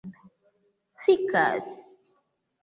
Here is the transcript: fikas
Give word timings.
fikas 1.03 1.67